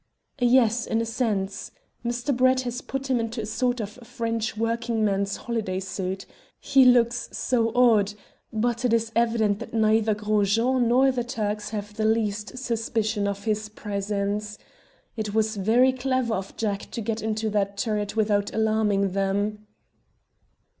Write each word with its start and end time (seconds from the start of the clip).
"Yes, 0.39 0.87
in 0.87 0.99
a 0.99 1.05
sense. 1.05 1.69
Mr. 2.03 2.35
Talbot 2.35 2.61
has 2.61 2.81
put 2.81 3.07
him 3.07 3.19
into 3.19 3.39
a 3.39 3.45
sort 3.45 3.79
of 3.79 3.91
French 4.03 4.57
working 4.57 5.05
man's 5.05 5.35
holiday 5.37 5.79
suit. 5.79 6.25
He 6.59 6.85
looks 6.85 7.29
so 7.31 7.71
odd, 7.75 8.15
but 8.51 8.83
it 8.83 8.93
is 8.93 9.11
evident 9.15 9.59
that 9.59 9.75
neither 9.75 10.15
Gros 10.15 10.55
Jean 10.55 10.87
nor 10.87 11.11
the 11.11 11.23
Turks 11.23 11.69
have 11.69 11.93
the 11.93 12.05
least 12.05 12.57
suspicion 12.57 13.27
of 13.27 13.43
his 13.43 13.69
presence. 13.69 14.57
It 15.15 15.35
was 15.35 15.55
very 15.57 15.91
clever 15.93 16.33
of 16.33 16.57
Jack 16.57 16.89
to 16.89 17.01
get 17.01 17.21
into 17.21 17.51
that 17.51 17.77
turret 17.77 18.15
without 18.15 18.51
alarming 18.55 19.11
them." 19.11 19.67